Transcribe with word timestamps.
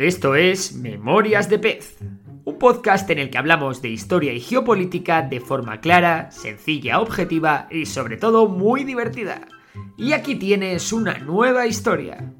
Esto 0.00 0.34
es 0.34 0.72
Memorias 0.72 1.50
de 1.50 1.58
Pez, 1.58 1.98
un 2.46 2.58
podcast 2.58 3.10
en 3.10 3.18
el 3.18 3.28
que 3.28 3.36
hablamos 3.36 3.82
de 3.82 3.90
historia 3.90 4.32
y 4.32 4.40
geopolítica 4.40 5.20
de 5.20 5.40
forma 5.40 5.82
clara, 5.82 6.30
sencilla, 6.30 7.00
objetiva 7.00 7.68
y 7.70 7.84
sobre 7.84 8.16
todo 8.16 8.48
muy 8.48 8.84
divertida. 8.84 9.46
Y 9.98 10.14
aquí 10.14 10.36
tienes 10.36 10.94
una 10.94 11.18
nueva 11.18 11.66
historia. 11.66 12.32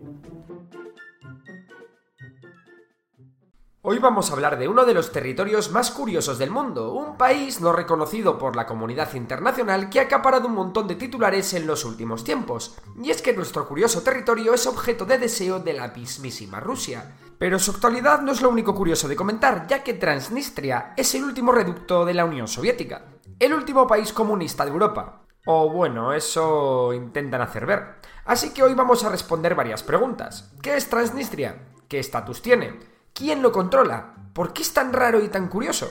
Hoy 3.83 3.99
vamos 3.99 4.31
a 4.31 4.33
hablar 4.33 4.59
de 4.59 4.67
uno 4.67 4.87
de 4.87 4.95
los 4.95 5.13
territorios 5.13 5.71
más 5.71 5.91
curiosos 5.91 6.39
del 6.39 6.51
mundo, 6.51 6.95
un 6.95 7.19
país 7.19 7.61
no 7.61 7.75
reconocido 7.75 8.39
por 8.39 8.57
la 8.57 8.65
comunidad 8.65 9.13
internacional 9.13 9.91
que 9.91 10.01
ha 10.01 10.05
acaparado 10.05 10.49
un 10.49 10.55
montón 10.55 10.89
de 10.89 10.95
titulares 10.95 11.53
en 11.53 11.67
los 11.67 11.85
últimos 11.85 12.25
tiempos. 12.25 12.79
Y 13.03 13.11
es 13.11 13.21
que 13.21 13.35
nuestro 13.35 13.69
curioso 13.69 14.01
territorio 14.01 14.55
es 14.55 14.67
objeto 14.67 15.05
de 15.05 15.19
deseo 15.19 15.59
de 15.59 15.75
la 15.75 15.89
mismísima 15.89 16.59
Rusia. 16.59 17.17
Pero 17.41 17.59
su 17.59 17.71
actualidad 17.71 18.21
no 18.21 18.33
es 18.33 18.43
lo 18.43 18.51
único 18.51 18.75
curioso 18.75 19.09
de 19.09 19.17
comentar, 19.17 19.67
ya 19.67 19.83
que 19.83 19.95
Transnistria 19.95 20.93
es 20.95 21.15
el 21.15 21.25
último 21.25 21.53
reducto 21.53 22.05
de 22.05 22.13
la 22.13 22.27
Unión 22.27 22.47
Soviética, 22.47 23.07
el 23.39 23.55
último 23.55 23.87
país 23.87 24.13
comunista 24.13 24.67
de 24.67 24.73
Europa. 24.73 25.23
O 25.47 25.71
bueno, 25.71 26.13
eso 26.13 26.93
intentan 26.93 27.41
hacer 27.41 27.65
ver. 27.65 27.95
Así 28.27 28.53
que 28.53 28.63
hoy 28.63 28.75
vamos 28.75 29.05
a 29.05 29.09
responder 29.09 29.55
varias 29.55 29.83
preguntas. 29.83 30.53
¿Qué 30.61 30.77
es 30.77 30.91
Transnistria? 30.91 31.57
¿Qué 31.89 31.99
estatus 31.99 32.43
tiene? 32.43 32.79
¿Quién 33.15 33.41
lo 33.41 33.53
controla? 33.53 34.17
¿Por 34.35 34.53
qué 34.53 34.61
es 34.61 34.75
tan 34.75 34.93
raro 34.93 35.19
y 35.25 35.29
tan 35.29 35.49
curioso? 35.49 35.91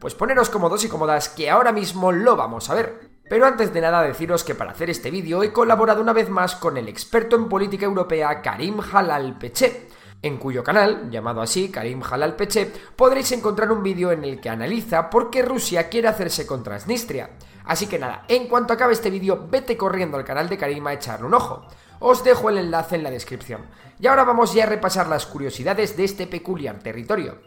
Pues 0.00 0.14
poneros 0.14 0.48
cómodos 0.48 0.84
y 0.84 0.88
cómodas 0.88 1.28
que 1.28 1.50
ahora 1.50 1.72
mismo 1.72 2.12
lo 2.12 2.36
vamos 2.36 2.70
a 2.70 2.74
ver. 2.74 3.10
Pero 3.28 3.46
antes 3.46 3.74
de 3.74 3.80
nada 3.80 4.00
deciros 4.02 4.44
que 4.44 4.54
para 4.54 4.70
hacer 4.70 4.90
este 4.90 5.10
vídeo 5.10 5.42
he 5.42 5.52
colaborado 5.52 6.00
una 6.00 6.12
vez 6.12 6.30
más 6.30 6.54
con 6.54 6.76
el 6.76 6.88
experto 6.88 7.34
en 7.34 7.48
política 7.48 7.84
europea 7.84 8.42
Karim 8.42 8.78
Halal 8.92 9.38
Peche, 9.38 9.88
en 10.24 10.38
cuyo 10.38 10.64
canal, 10.64 11.10
llamado 11.10 11.42
así, 11.42 11.68
Karim 11.68 12.00
Halal 12.02 12.34
Peche, 12.34 12.72
podréis 12.96 13.30
encontrar 13.32 13.70
un 13.70 13.82
vídeo 13.82 14.10
en 14.10 14.24
el 14.24 14.40
que 14.40 14.48
analiza 14.48 15.10
por 15.10 15.28
qué 15.28 15.42
Rusia 15.42 15.90
quiere 15.90 16.08
hacerse 16.08 16.46
con 16.46 16.62
Transnistria. 16.62 17.32
Así 17.66 17.86
que 17.86 17.98
nada, 17.98 18.24
en 18.26 18.48
cuanto 18.48 18.72
acabe 18.72 18.94
este 18.94 19.10
vídeo, 19.10 19.46
vete 19.50 19.76
corriendo 19.76 20.16
al 20.16 20.24
canal 20.24 20.48
de 20.48 20.56
Karim 20.56 20.86
a 20.86 20.94
echarle 20.94 21.26
un 21.26 21.34
ojo. 21.34 21.66
Os 22.00 22.24
dejo 22.24 22.48
el 22.48 22.56
enlace 22.56 22.96
en 22.96 23.02
la 23.02 23.10
descripción. 23.10 23.66
Y 24.00 24.06
ahora 24.06 24.24
vamos 24.24 24.54
ya 24.54 24.64
a 24.64 24.66
repasar 24.66 25.08
las 25.08 25.26
curiosidades 25.26 25.94
de 25.94 26.04
este 26.04 26.26
peculiar 26.26 26.78
territorio. 26.78 27.42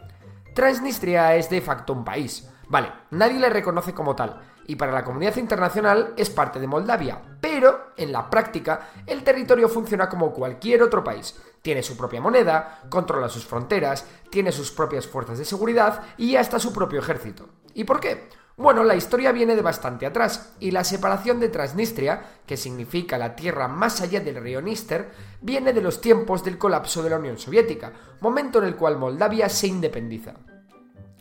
Transnistria 0.54 1.34
es 1.34 1.50
de 1.50 1.60
facto 1.60 1.92
un 1.92 2.04
país. 2.04 2.48
Vale, 2.68 2.92
nadie 3.10 3.40
le 3.40 3.50
reconoce 3.50 3.92
como 3.92 4.14
tal, 4.14 4.40
y 4.68 4.76
para 4.76 4.92
la 4.92 5.02
comunidad 5.02 5.36
internacional 5.36 6.12
es 6.16 6.28
parte 6.28 6.60
de 6.60 6.66
Moldavia, 6.66 7.20
pero 7.40 7.92
en 7.96 8.12
la 8.12 8.28
práctica 8.28 8.90
el 9.06 9.24
territorio 9.24 9.66
funciona 9.66 10.10
como 10.10 10.32
cualquier 10.32 10.82
otro 10.82 11.02
país. 11.02 11.34
Tiene 11.62 11.82
su 11.82 11.96
propia 11.96 12.20
moneda, 12.20 12.82
controla 12.90 13.30
sus 13.30 13.46
fronteras, 13.46 14.04
tiene 14.30 14.52
sus 14.52 14.70
propias 14.70 15.06
fuerzas 15.06 15.38
de 15.38 15.46
seguridad 15.46 16.02
y 16.18 16.36
hasta 16.36 16.60
su 16.60 16.72
propio 16.72 17.00
ejército. 17.00 17.48
¿Y 17.72 17.84
por 17.84 17.98
qué? 17.98 18.28
Bueno, 18.58 18.84
la 18.84 18.94
historia 18.94 19.32
viene 19.32 19.56
de 19.56 19.62
bastante 19.62 20.04
atrás, 20.04 20.52
y 20.60 20.72
la 20.72 20.84
separación 20.84 21.40
de 21.40 21.48
Transnistria, 21.48 22.22
que 22.44 22.56
significa 22.56 23.16
la 23.16 23.36
tierra 23.36 23.68
más 23.68 24.00
allá 24.02 24.20
del 24.20 24.42
río 24.42 24.60
Níster, 24.60 25.10
viene 25.40 25.72
de 25.72 25.80
los 25.80 26.00
tiempos 26.00 26.44
del 26.44 26.58
colapso 26.58 27.02
de 27.02 27.10
la 27.10 27.18
Unión 27.18 27.38
Soviética, 27.38 27.92
momento 28.20 28.58
en 28.58 28.64
el 28.64 28.76
cual 28.76 28.98
Moldavia 28.98 29.48
se 29.48 29.68
independiza. 29.68 30.34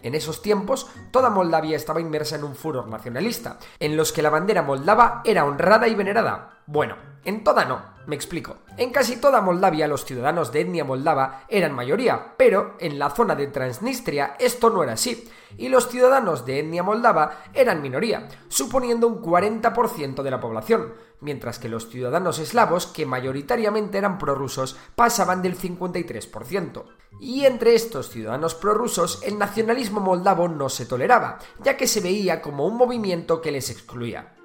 En 0.02 0.16
esos 0.16 0.42
tiempos, 0.42 0.88
toda 1.12 1.30
Moldavia 1.30 1.76
estaba 1.76 2.02
inmersa 2.02 2.36
en 2.36 2.44
un 2.44 2.56
furor 2.56 2.88
nacionalista, 2.88 3.58
en 3.80 3.98
los 3.98 4.12
que 4.12 4.22
la 4.22 4.30
bandera 4.30 4.62
moldava 4.62 5.22
era 5.26 5.46
honrada 5.46 5.88
y 5.88 5.96
venerada. 5.96 6.57
Bueno, 6.70 6.98
en 7.24 7.46
toda 7.46 7.64
no, 7.64 7.82
me 8.08 8.16
explico. 8.16 8.58
En 8.76 8.92
casi 8.92 9.16
toda 9.16 9.40
Moldavia 9.40 9.88
los 9.88 10.04
ciudadanos 10.04 10.52
de 10.52 10.62
etnia 10.62 10.84
moldava 10.84 11.46
eran 11.48 11.74
mayoría, 11.74 12.36
pero 12.36 12.76
en 12.82 13.00
la 13.00 13.10
zona 13.10 13.36
de 13.36 13.48
Transnistria 13.48 14.36
esto 14.38 14.70
no 14.70 14.84
era 14.84 14.94
así, 14.94 15.30
y 15.58 15.70
los 15.70 15.88
ciudadanos 15.88 16.46
de 16.46 16.60
etnia 16.60 16.84
moldava 16.84 17.44
eran 17.54 17.82
minoría, 17.82 18.28
suponiendo 18.50 19.08
un 19.08 19.22
40% 19.22 20.24
de 20.24 20.32
la 20.32 20.42
población, 20.42 20.94
mientras 21.22 21.58
que 21.58 21.70
los 21.70 21.90
ciudadanos 21.90 22.38
eslavos, 22.40 22.86
que 22.86 23.06
mayoritariamente 23.06 23.98
eran 23.98 24.18
prorrusos, 24.18 24.78
pasaban 24.96 25.42
del 25.42 25.58
53%. 25.58 26.84
Y 27.22 27.46
entre 27.46 27.76
estos 27.76 28.10
ciudadanos 28.10 28.56
prorrusos, 28.56 29.24
el 29.24 29.38
nacionalismo 29.38 30.02
moldavo 30.02 30.50
no 30.50 30.68
se 30.68 30.86
toleraba, 30.86 31.40
ya 31.64 31.78
que 31.78 31.88
se 31.88 32.02
veía 32.02 32.42
como 32.42 32.68
un 32.68 32.76
movimiento 32.76 33.42
que 33.42 33.54
les 33.54 33.70
excluía. 33.70 34.37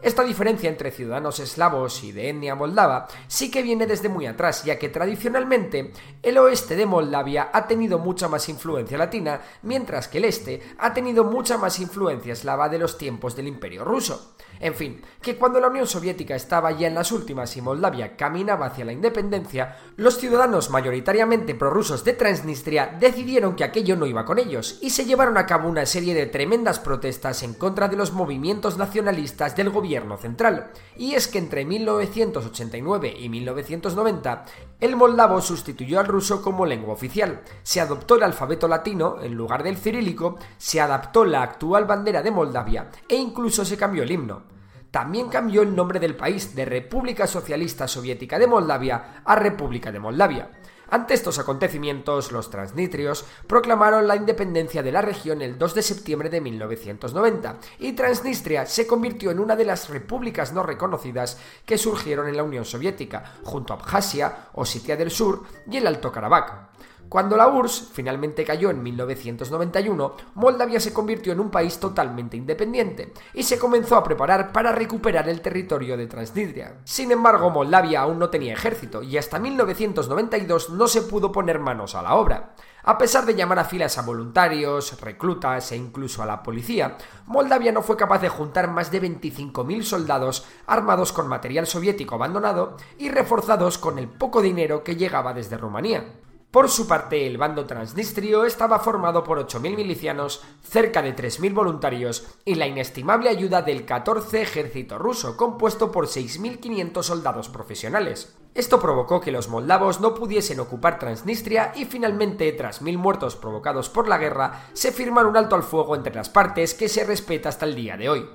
Esta 0.00 0.22
diferencia 0.22 0.70
entre 0.70 0.92
ciudadanos 0.92 1.40
eslavos 1.40 2.04
y 2.04 2.12
de 2.12 2.28
etnia 2.28 2.54
moldava 2.54 3.08
sí 3.26 3.50
que 3.50 3.62
viene 3.62 3.84
desde 3.84 4.08
muy 4.08 4.26
atrás, 4.26 4.62
ya 4.62 4.78
que 4.78 4.90
tradicionalmente 4.90 5.92
el 6.22 6.38
oeste 6.38 6.76
de 6.76 6.86
Moldavia 6.86 7.50
ha 7.52 7.66
tenido 7.66 7.98
mucha 7.98 8.28
más 8.28 8.48
influencia 8.48 8.96
latina, 8.96 9.40
mientras 9.62 10.06
que 10.06 10.18
el 10.18 10.26
este 10.26 10.62
ha 10.78 10.94
tenido 10.94 11.24
mucha 11.24 11.58
más 11.58 11.80
influencia 11.80 12.32
eslava 12.32 12.68
de 12.68 12.78
los 12.78 12.96
tiempos 12.96 13.34
del 13.34 13.48
Imperio 13.48 13.84
ruso. 13.84 14.36
En 14.60 14.74
fin, 14.74 15.02
que 15.20 15.36
cuando 15.36 15.58
la 15.58 15.68
Unión 15.68 15.86
Soviética 15.86 16.36
estaba 16.36 16.70
ya 16.70 16.86
en 16.86 16.94
las 16.94 17.10
últimas 17.10 17.56
y 17.56 17.62
Moldavia 17.62 18.16
caminaba 18.16 18.66
hacia 18.66 18.84
la 18.84 18.92
independencia, 18.92 19.78
los 19.96 20.18
ciudadanos 20.18 20.70
mayoritariamente 20.70 21.56
prorrusos 21.56 22.04
de 22.04 22.12
Transnistria 22.12 22.96
decidieron 23.00 23.56
que 23.56 23.64
aquello 23.64 23.96
no 23.96 24.06
iba 24.06 24.24
con 24.24 24.38
ellos 24.38 24.78
y 24.80 24.90
se 24.90 25.06
llevaron 25.06 25.36
a 25.38 25.46
cabo 25.46 25.68
una 25.68 25.86
serie 25.86 26.14
de 26.14 26.26
tremendas 26.26 26.78
protestas 26.78 27.42
en 27.42 27.54
contra 27.54 27.88
de 27.88 27.96
los 27.96 28.12
movimientos 28.12 28.78
nacionalistas 28.78 29.56
del 29.56 29.70
gobierno 29.70 29.87
central. 30.16 30.70
Y 30.96 31.14
es 31.14 31.28
que 31.28 31.38
entre 31.38 31.64
1989 31.64 33.14
y 33.18 33.28
1990, 33.28 34.44
el 34.80 34.96
moldavo 34.96 35.40
sustituyó 35.40 36.00
al 36.00 36.06
ruso 36.06 36.42
como 36.42 36.66
lengua 36.66 36.94
oficial, 36.94 37.40
se 37.62 37.80
adoptó 37.80 38.16
el 38.16 38.22
alfabeto 38.22 38.68
latino 38.68 39.16
en 39.22 39.34
lugar 39.34 39.62
del 39.62 39.76
cirílico, 39.76 40.38
se 40.56 40.80
adaptó 40.80 41.24
la 41.24 41.42
actual 41.42 41.84
bandera 41.84 42.22
de 42.22 42.30
Moldavia 42.30 42.90
e 43.08 43.16
incluso 43.16 43.64
se 43.64 43.76
cambió 43.76 44.02
el 44.02 44.10
himno 44.10 44.57
también 44.90 45.28
cambió 45.28 45.62
el 45.62 45.74
nombre 45.74 46.00
del 46.00 46.16
país 46.16 46.54
de 46.54 46.64
República 46.64 47.26
Socialista 47.26 47.86
Soviética 47.86 48.38
de 48.38 48.46
Moldavia 48.46 49.22
a 49.24 49.36
República 49.36 49.92
de 49.92 50.00
Moldavia. 50.00 50.50
Ante 50.90 51.12
estos 51.12 51.38
acontecimientos, 51.38 52.32
los 52.32 52.48
transnitrios 52.48 53.26
proclamaron 53.46 54.08
la 54.08 54.16
independencia 54.16 54.82
de 54.82 54.90
la 54.90 55.02
región 55.02 55.42
el 55.42 55.58
2 55.58 55.74
de 55.74 55.82
septiembre 55.82 56.30
de 56.30 56.40
1990 56.40 57.58
y 57.80 57.92
Transnistria 57.92 58.64
se 58.64 58.86
convirtió 58.86 59.30
en 59.30 59.38
una 59.38 59.54
de 59.54 59.66
las 59.66 59.90
repúblicas 59.90 60.54
no 60.54 60.62
reconocidas 60.62 61.38
que 61.66 61.76
surgieron 61.76 62.26
en 62.26 62.38
la 62.38 62.42
Unión 62.42 62.64
Soviética, 62.64 63.34
junto 63.44 63.74
a 63.74 63.76
Abjasia, 63.76 64.48
Osetia 64.54 64.96
del 64.96 65.10
Sur 65.10 65.42
y 65.70 65.76
el 65.76 65.86
Alto 65.86 66.10
Karabaj. 66.10 66.70
Cuando 67.08 67.38
la 67.38 67.48
URSS 67.48 67.88
finalmente 67.92 68.44
cayó 68.44 68.68
en 68.68 68.82
1991, 68.82 70.12
Moldavia 70.34 70.78
se 70.78 70.92
convirtió 70.92 71.32
en 71.32 71.40
un 71.40 71.50
país 71.50 71.80
totalmente 71.80 72.36
independiente 72.36 73.14
y 73.32 73.44
se 73.44 73.58
comenzó 73.58 73.96
a 73.96 74.04
preparar 74.04 74.52
para 74.52 74.72
recuperar 74.72 75.26
el 75.28 75.40
territorio 75.40 75.96
de 75.96 76.06
Transnistria. 76.06 76.80
Sin 76.84 77.10
embargo, 77.10 77.48
Moldavia 77.48 78.02
aún 78.02 78.18
no 78.18 78.28
tenía 78.28 78.52
ejército 78.52 79.02
y 79.02 79.16
hasta 79.16 79.38
1992 79.38 80.70
no 80.70 80.86
se 80.86 81.00
pudo 81.00 81.32
poner 81.32 81.58
manos 81.58 81.94
a 81.94 82.02
la 82.02 82.14
obra. 82.14 82.54
A 82.82 82.98
pesar 82.98 83.24
de 83.24 83.34
llamar 83.34 83.58
a 83.58 83.64
filas 83.64 83.96
a 83.96 84.02
voluntarios, 84.02 85.00
reclutas 85.00 85.72
e 85.72 85.76
incluso 85.76 86.22
a 86.22 86.26
la 86.26 86.42
policía, 86.42 86.98
Moldavia 87.26 87.72
no 87.72 87.82
fue 87.82 87.96
capaz 87.96 88.18
de 88.20 88.28
juntar 88.28 88.70
más 88.70 88.90
de 88.90 89.02
25.000 89.02 89.82
soldados 89.82 90.46
armados 90.66 91.12
con 91.12 91.26
material 91.26 91.66
soviético 91.66 92.16
abandonado 92.16 92.76
y 92.98 93.08
reforzados 93.08 93.78
con 93.78 93.98
el 93.98 94.08
poco 94.08 94.42
dinero 94.42 94.84
que 94.84 94.96
llegaba 94.96 95.32
desde 95.32 95.56
Rumanía. 95.56 96.27
Por 96.50 96.70
su 96.70 96.88
parte, 96.88 97.26
el 97.26 97.36
bando 97.36 97.66
transnistrio 97.66 98.46
estaba 98.46 98.78
formado 98.78 99.22
por 99.22 99.38
8.000 99.38 99.76
milicianos, 99.76 100.42
cerca 100.62 101.02
de 101.02 101.14
3.000 101.14 101.52
voluntarios 101.52 102.26
y 102.46 102.54
la 102.54 102.66
inestimable 102.66 103.28
ayuda 103.28 103.60
del 103.60 103.84
14 103.84 104.40
ejército 104.40 104.96
ruso, 104.96 105.36
compuesto 105.36 105.92
por 105.92 106.06
6.500 106.06 107.02
soldados 107.02 107.50
profesionales. 107.50 108.34
Esto 108.54 108.80
provocó 108.80 109.20
que 109.20 109.30
los 109.30 109.48
moldavos 109.48 110.00
no 110.00 110.14
pudiesen 110.14 110.58
ocupar 110.58 110.98
Transnistria 110.98 111.72
y 111.76 111.84
finalmente, 111.84 112.50
tras 112.52 112.80
mil 112.80 112.96
muertos 112.96 113.36
provocados 113.36 113.90
por 113.90 114.08
la 114.08 114.16
guerra, 114.16 114.68
se 114.72 114.90
firma 114.90 115.26
un 115.26 115.36
alto 115.36 115.54
al 115.54 115.62
fuego 115.62 115.94
entre 115.94 116.14
las 116.14 116.30
partes 116.30 116.72
que 116.72 116.88
se 116.88 117.04
respeta 117.04 117.50
hasta 117.50 117.66
el 117.66 117.74
día 117.74 117.98
de 117.98 118.08
hoy. 118.08 118.26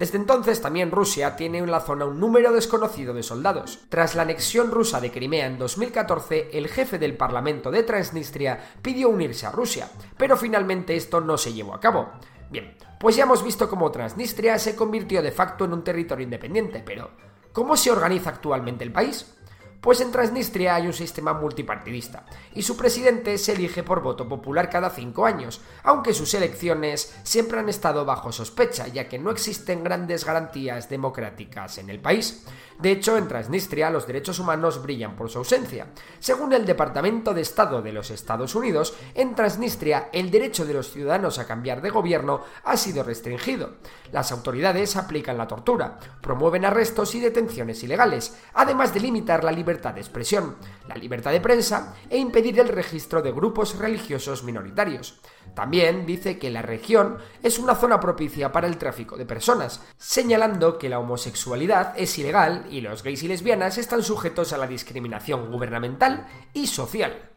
Desde 0.00 0.16
entonces 0.16 0.62
también 0.62 0.90
Rusia 0.90 1.36
tiene 1.36 1.58
en 1.58 1.70
la 1.70 1.80
zona 1.80 2.06
un 2.06 2.18
número 2.18 2.52
desconocido 2.52 3.12
de 3.12 3.22
soldados. 3.22 3.80
Tras 3.90 4.14
la 4.14 4.22
anexión 4.22 4.70
rusa 4.70 4.98
de 4.98 5.12
Crimea 5.12 5.44
en 5.46 5.58
2014, 5.58 6.48
el 6.54 6.68
jefe 6.68 6.98
del 6.98 7.18
Parlamento 7.18 7.70
de 7.70 7.82
Transnistria 7.82 8.58
pidió 8.80 9.10
unirse 9.10 9.44
a 9.44 9.50
Rusia, 9.50 9.90
pero 10.16 10.38
finalmente 10.38 10.96
esto 10.96 11.20
no 11.20 11.36
se 11.36 11.52
llevó 11.52 11.74
a 11.74 11.80
cabo. 11.80 12.12
Bien, 12.50 12.78
pues 12.98 13.14
ya 13.14 13.24
hemos 13.24 13.44
visto 13.44 13.68
cómo 13.68 13.90
Transnistria 13.90 14.58
se 14.58 14.74
convirtió 14.74 15.20
de 15.20 15.32
facto 15.32 15.66
en 15.66 15.74
un 15.74 15.84
territorio 15.84 16.24
independiente, 16.24 16.82
pero 16.82 17.10
¿cómo 17.52 17.76
se 17.76 17.90
organiza 17.90 18.30
actualmente 18.30 18.84
el 18.84 18.92
país? 18.92 19.36
Pues 19.80 20.02
en 20.02 20.12
Transnistria 20.12 20.74
hay 20.74 20.86
un 20.86 20.92
sistema 20.92 21.32
multipartidista 21.32 22.26
y 22.54 22.62
su 22.62 22.76
presidente 22.76 23.38
se 23.38 23.52
elige 23.52 23.82
por 23.82 24.02
voto 24.02 24.28
popular 24.28 24.68
cada 24.68 24.90
cinco 24.90 25.24
años, 25.24 25.62
aunque 25.82 26.12
sus 26.12 26.34
elecciones 26.34 27.16
siempre 27.22 27.58
han 27.58 27.68
estado 27.70 28.04
bajo 28.04 28.30
sospecha, 28.30 28.88
ya 28.88 29.08
que 29.08 29.18
no 29.18 29.30
existen 29.30 29.82
grandes 29.82 30.26
garantías 30.26 30.90
democráticas 30.90 31.78
en 31.78 31.88
el 31.88 31.98
país. 31.98 32.44
De 32.78 32.92
hecho, 32.92 33.16
en 33.16 33.28
Transnistria 33.28 33.90
los 33.90 34.06
derechos 34.06 34.38
humanos 34.38 34.82
brillan 34.82 35.16
por 35.16 35.30
su 35.30 35.38
ausencia. 35.38 35.86
Según 36.18 36.52
el 36.52 36.66
Departamento 36.66 37.32
de 37.32 37.42
Estado 37.42 37.80
de 37.80 37.92
los 37.92 38.10
Estados 38.10 38.54
Unidos, 38.54 38.94
en 39.14 39.34
Transnistria 39.34 40.08
el 40.12 40.30
derecho 40.30 40.66
de 40.66 40.74
los 40.74 40.90
ciudadanos 40.90 41.38
a 41.38 41.46
cambiar 41.46 41.80
de 41.80 41.90
gobierno 41.90 42.42
ha 42.64 42.76
sido 42.76 43.02
restringido. 43.02 43.76
Las 44.12 44.30
autoridades 44.32 44.96
aplican 44.96 45.38
la 45.38 45.46
tortura, 45.46 45.98
promueven 46.20 46.64
arrestos 46.64 47.14
y 47.14 47.20
detenciones 47.20 47.82
ilegales, 47.82 48.36
además 48.54 48.92
de 48.92 49.00
limitar 49.00 49.44
la 49.44 49.52
libertad 49.52 49.69
libertad 49.70 49.94
de 49.94 50.00
expresión, 50.00 50.56
la 50.88 50.96
libertad 50.96 51.30
de 51.30 51.40
prensa 51.40 51.94
e 52.08 52.18
impedir 52.18 52.58
el 52.58 52.66
registro 52.66 53.22
de 53.22 53.30
grupos 53.30 53.78
religiosos 53.78 54.42
minoritarios. 54.42 55.20
También 55.54 56.06
dice 56.06 56.40
que 56.40 56.50
la 56.50 56.60
región 56.60 57.18
es 57.44 57.60
una 57.60 57.76
zona 57.76 58.00
propicia 58.00 58.50
para 58.50 58.66
el 58.66 58.78
tráfico 58.78 59.16
de 59.16 59.26
personas, 59.26 59.80
señalando 59.96 60.76
que 60.76 60.88
la 60.88 60.98
homosexualidad 60.98 61.94
es 61.96 62.18
ilegal 62.18 62.66
y 62.68 62.80
los 62.80 63.04
gays 63.04 63.22
y 63.22 63.28
lesbianas 63.28 63.78
están 63.78 64.02
sujetos 64.02 64.52
a 64.52 64.58
la 64.58 64.66
discriminación 64.66 65.52
gubernamental 65.52 66.26
y 66.52 66.66
social. 66.66 67.29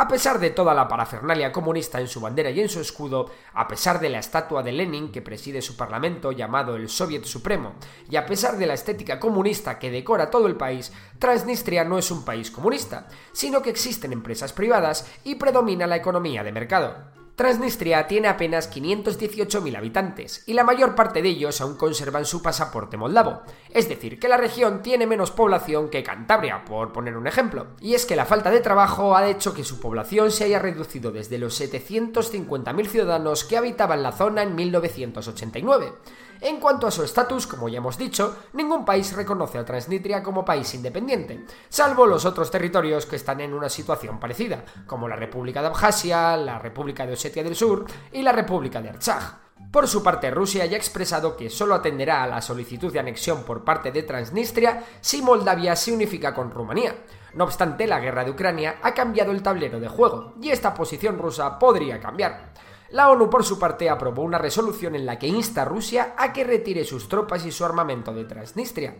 A 0.00 0.06
pesar 0.06 0.38
de 0.38 0.50
toda 0.50 0.74
la 0.74 0.86
parafernalia 0.86 1.50
comunista 1.50 2.00
en 2.00 2.06
su 2.06 2.20
bandera 2.20 2.50
y 2.50 2.60
en 2.60 2.68
su 2.68 2.78
escudo, 2.78 3.32
a 3.52 3.66
pesar 3.66 3.98
de 3.98 4.08
la 4.08 4.20
estatua 4.20 4.62
de 4.62 4.70
Lenin 4.70 5.10
que 5.10 5.22
preside 5.22 5.60
su 5.60 5.76
parlamento 5.76 6.30
llamado 6.30 6.76
el 6.76 6.88
Soviet 6.88 7.24
Supremo, 7.24 7.74
y 8.08 8.14
a 8.14 8.24
pesar 8.24 8.56
de 8.56 8.66
la 8.66 8.74
estética 8.74 9.18
comunista 9.18 9.76
que 9.76 9.90
decora 9.90 10.30
todo 10.30 10.46
el 10.46 10.54
país, 10.54 10.92
Transnistria 11.18 11.82
no 11.82 11.98
es 11.98 12.12
un 12.12 12.24
país 12.24 12.52
comunista, 12.52 13.08
sino 13.32 13.60
que 13.60 13.70
existen 13.70 14.12
empresas 14.12 14.52
privadas 14.52 15.04
y 15.24 15.34
predomina 15.34 15.88
la 15.88 15.96
economía 15.96 16.44
de 16.44 16.52
mercado. 16.52 17.17
Transnistria 17.38 18.08
tiene 18.08 18.26
apenas 18.26 18.68
518.000 18.68 19.76
habitantes 19.76 20.42
y 20.46 20.54
la 20.54 20.64
mayor 20.64 20.96
parte 20.96 21.22
de 21.22 21.28
ellos 21.28 21.60
aún 21.60 21.76
conservan 21.76 22.24
su 22.24 22.42
pasaporte 22.42 22.96
moldavo, 22.96 23.42
es 23.70 23.88
decir, 23.88 24.18
que 24.18 24.26
la 24.26 24.36
región 24.36 24.82
tiene 24.82 25.06
menos 25.06 25.30
población 25.30 25.88
que 25.88 26.02
Cantabria, 26.02 26.64
por 26.64 26.92
poner 26.92 27.16
un 27.16 27.28
ejemplo. 27.28 27.68
Y 27.80 27.94
es 27.94 28.06
que 28.06 28.16
la 28.16 28.24
falta 28.24 28.50
de 28.50 28.58
trabajo 28.58 29.16
ha 29.16 29.28
hecho 29.28 29.54
que 29.54 29.62
su 29.62 29.78
población 29.78 30.32
se 30.32 30.46
haya 30.46 30.58
reducido 30.58 31.12
desde 31.12 31.38
los 31.38 31.60
750.000 31.60 32.86
ciudadanos 32.88 33.44
que 33.44 33.56
habitaban 33.56 34.02
la 34.02 34.10
zona 34.10 34.42
en 34.42 34.56
1989. 34.56 35.92
En 36.40 36.60
cuanto 36.60 36.86
a 36.86 36.90
su 36.90 37.02
estatus, 37.02 37.46
como 37.48 37.68
ya 37.68 37.78
hemos 37.78 37.98
dicho, 37.98 38.44
ningún 38.52 38.84
país 38.84 39.12
reconoce 39.14 39.58
a 39.58 39.64
Transnistria 39.64 40.22
como 40.22 40.44
país 40.44 40.72
independiente, 40.74 41.44
salvo 41.68 42.06
los 42.06 42.24
otros 42.24 42.50
territorios 42.50 43.06
que 43.06 43.16
están 43.16 43.40
en 43.40 43.52
una 43.52 43.68
situación 43.68 44.20
parecida, 44.20 44.64
como 44.86 45.08
la 45.08 45.16
República 45.16 45.60
de 45.60 45.68
Abjasia, 45.68 46.36
la 46.36 46.58
República 46.58 47.06
de 47.06 47.14
Osetia 47.14 47.42
del 47.42 47.56
Sur 47.56 47.86
y 48.12 48.22
la 48.22 48.32
República 48.32 48.80
de 48.80 48.90
Artsaj. 48.90 49.48
Por 49.72 49.88
su 49.88 50.02
parte, 50.02 50.30
Rusia 50.30 50.64
ya 50.66 50.76
ha 50.76 50.78
expresado 50.78 51.36
que 51.36 51.50
solo 51.50 51.74
atenderá 51.74 52.22
a 52.22 52.28
la 52.28 52.40
solicitud 52.40 52.92
de 52.92 53.00
anexión 53.00 53.42
por 53.42 53.64
parte 53.64 53.90
de 53.90 54.04
Transnistria 54.04 54.84
si 55.00 55.20
Moldavia 55.20 55.74
se 55.74 55.92
unifica 55.92 56.32
con 56.32 56.50
Rumanía. 56.50 56.94
No 57.34 57.44
obstante, 57.44 57.86
la 57.86 58.00
guerra 58.00 58.24
de 58.24 58.30
Ucrania 58.30 58.76
ha 58.82 58.94
cambiado 58.94 59.32
el 59.32 59.42
tablero 59.42 59.80
de 59.80 59.88
juego 59.88 60.34
y 60.40 60.50
esta 60.50 60.72
posición 60.72 61.18
rusa 61.18 61.58
podría 61.58 62.00
cambiar. 62.00 62.52
La 62.90 63.10
ONU, 63.10 63.28
por 63.28 63.44
su 63.44 63.58
parte, 63.58 63.90
aprobó 63.90 64.22
una 64.22 64.38
resolución 64.38 64.94
en 64.94 65.04
la 65.04 65.18
que 65.18 65.26
insta 65.26 65.62
a 65.62 65.64
Rusia 65.66 66.14
a 66.16 66.32
que 66.32 66.42
retire 66.42 66.84
sus 66.84 67.06
tropas 67.06 67.44
y 67.44 67.52
su 67.52 67.62
armamento 67.62 68.14
de 68.14 68.24
Transnistria. 68.24 68.96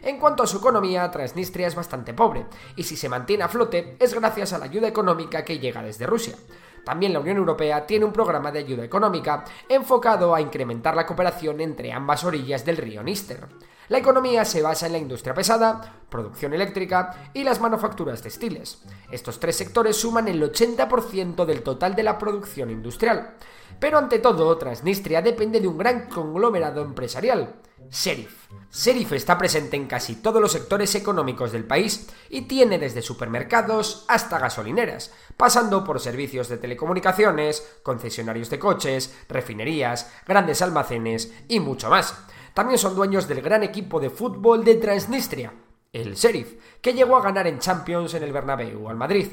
En 0.00 0.20
cuanto 0.20 0.44
a 0.44 0.46
su 0.46 0.58
economía, 0.58 1.10
Transnistria 1.10 1.66
es 1.66 1.74
bastante 1.74 2.14
pobre, 2.14 2.46
y 2.76 2.84
si 2.84 2.96
se 2.96 3.08
mantiene 3.08 3.42
a 3.42 3.48
flote 3.48 3.96
es 3.98 4.14
gracias 4.14 4.52
a 4.52 4.58
la 4.58 4.66
ayuda 4.66 4.86
económica 4.86 5.44
que 5.44 5.58
llega 5.58 5.82
desde 5.82 6.06
Rusia. 6.06 6.36
También 6.84 7.12
la 7.12 7.18
Unión 7.18 7.36
Europea 7.36 7.84
tiene 7.84 8.04
un 8.04 8.12
programa 8.12 8.52
de 8.52 8.60
ayuda 8.60 8.84
económica 8.84 9.44
enfocado 9.68 10.34
a 10.34 10.40
incrementar 10.40 10.94
la 10.94 11.06
cooperación 11.06 11.60
entre 11.60 11.92
ambas 11.92 12.22
orillas 12.22 12.64
del 12.64 12.76
río 12.76 13.02
Níster. 13.02 13.48
La 13.88 13.98
economía 13.98 14.44
se 14.44 14.62
basa 14.62 14.86
en 14.86 14.92
la 14.92 14.98
industria 14.98 15.34
pesada, 15.34 16.02
producción 16.08 16.54
eléctrica 16.54 17.30
y 17.34 17.42
las 17.42 17.60
manufacturas 17.60 18.22
textiles. 18.22 18.82
Estos 19.10 19.40
tres 19.40 19.56
sectores 19.56 19.96
suman 19.96 20.28
el 20.28 20.42
80% 20.42 21.44
del 21.44 21.62
total 21.62 21.94
de 21.94 22.02
la 22.02 22.18
producción 22.18 22.70
industrial. 22.70 23.34
Pero 23.80 23.98
ante 23.98 24.20
todo, 24.20 24.56
Transnistria 24.56 25.22
depende 25.22 25.60
de 25.60 25.68
un 25.68 25.78
gran 25.78 26.08
conglomerado 26.08 26.82
empresarial, 26.82 27.54
Serif. 27.92 28.48
Serif 28.70 29.12
está 29.12 29.36
presente 29.36 29.76
en 29.76 29.86
casi 29.86 30.16
todos 30.16 30.40
los 30.40 30.52
sectores 30.52 30.94
económicos 30.94 31.52
del 31.52 31.64
país 31.64 32.08
y 32.30 32.42
tiene 32.42 32.78
desde 32.78 33.02
supermercados 33.02 34.06
hasta 34.08 34.38
gasolineras, 34.38 35.12
pasando 35.36 35.84
por 35.84 36.00
servicios 36.00 36.48
de 36.48 36.56
telecomunicaciones, 36.56 37.80
concesionarios 37.82 38.48
de 38.48 38.58
coches, 38.58 39.14
refinerías, 39.28 40.10
grandes 40.26 40.62
almacenes 40.62 41.34
y 41.48 41.60
mucho 41.60 41.90
más. 41.90 42.16
También 42.54 42.78
son 42.78 42.94
dueños 42.94 43.28
del 43.28 43.42
gran 43.42 43.62
equipo 43.62 44.00
de 44.00 44.08
fútbol 44.08 44.64
de 44.64 44.76
Transnistria, 44.76 45.52
el 45.92 46.14
Sheriff, 46.14 46.54
que 46.80 46.94
llegó 46.94 47.18
a 47.18 47.22
ganar 47.22 47.46
en 47.46 47.58
Champions 47.58 48.14
en 48.14 48.22
el 48.22 48.32
Bernabéu 48.32 48.88
al 48.88 48.96
Madrid. 48.96 49.28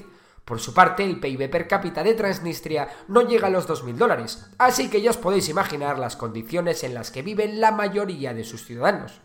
Por 0.46 0.60
su 0.60 0.74
parte, 0.74 1.04
el 1.04 1.20
PIB 1.20 1.50
per 1.50 1.68
cápita 1.68 2.04
de 2.04 2.16
Transnistria 2.16 2.88
no 3.08 3.22
llega 3.22 3.48
a 3.48 3.52
los 3.52 3.68
2.000 3.68 3.94
dólares, 3.96 4.50
así 4.58 4.90
que 4.90 5.02
ya 5.02 5.12
os 5.12 5.18
podéis 5.18 5.48
imaginar 5.50 6.00
las 6.00 6.16
condiciones 6.16 6.84
en 6.84 6.94
las 6.94 7.12
que 7.12 7.22
viven 7.22 7.62
la 7.62 7.72
mayoría 7.72 8.34
de 8.34 8.44
sus 8.44 8.66
ciudadanos. 8.66 9.22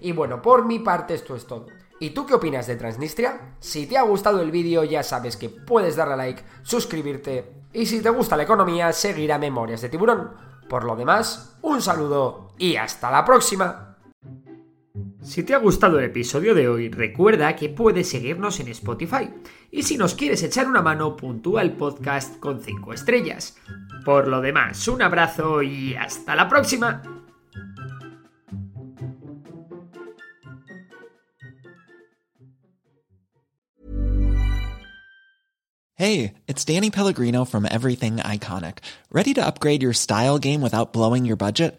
Y 0.00 0.12
bueno, 0.12 0.40
por 0.40 0.64
mi 0.64 0.78
parte 0.78 1.14
esto 1.14 1.34
es 1.34 1.46
todo. 1.46 1.66
¿Y 2.00 2.10
tú 2.10 2.26
qué 2.26 2.34
opinas 2.34 2.66
de 2.68 2.76
Transnistria? 2.76 3.56
Si 3.58 3.86
te 3.86 3.98
ha 3.98 4.02
gustado 4.02 4.40
el 4.40 4.52
vídeo 4.52 4.84
ya 4.84 5.02
sabes 5.02 5.36
que 5.36 5.48
puedes 5.48 5.96
darle 5.96 6.14
a 6.14 6.16
like, 6.16 6.44
suscribirte 6.62 7.52
y 7.72 7.86
si 7.86 8.00
te 8.00 8.10
gusta 8.10 8.36
la 8.36 8.44
economía 8.44 8.92
seguir 8.92 9.32
a 9.32 9.38
Memorias 9.38 9.80
de 9.80 9.88
Tiburón. 9.88 10.30
Por 10.68 10.84
lo 10.84 10.94
demás, 10.94 11.56
un 11.62 11.82
saludo 11.82 12.52
y 12.58 12.76
hasta 12.76 13.10
la 13.10 13.24
próxima. 13.24 13.87
Si 15.28 15.42
te 15.42 15.54
ha 15.54 15.58
gustado 15.58 15.98
el 15.98 16.06
episodio 16.06 16.54
de 16.54 16.68
hoy, 16.68 16.88
recuerda 16.88 17.54
que 17.54 17.68
puedes 17.68 18.08
seguirnos 18.08 18.60
en 18.60 18.68
Spotify. 18.68 19.28
Y 19.70 19.82
si 19.82 19.98
nos 19.98 20.14
quieres 20.14 20.42
echar 20.42 20.66
una 20.66 20.80
mano, 20.80 21.18
puntúa 21.18 21.60
el 21.60 21.72
podcast 21.72 22.40
con 22.40 22.62
5 22.62 22.94
estrellas. 22.94 23.58
Por 24.06 24.26
lo 24.26 24.40
demás, 24.40 24.88
un 24.88 25.02
abrazo 25.02 25.62
y 25.62 25.94
hasta 25.94 26.34
la 26.34 26.48
próxima. 26.48 27.02
Hey, 35.94 36.32
it's 36.46 36.64
Danny 36.64 36.90
Pellegrino 36.90 37.44
from 37.44 37.66
Everything 37.66 38.16
Iconic. 38.16 38.78
Ready 39.12 39.34
to 39.34 39.44
upgrade 39.44 39.82
your 39.82 39.92
style 39.92 40.38
game 40.38 40.62
without 40.62 40.94
blowing 40.94 41.26
your 41.26 41.36
budget? 41.36 41.78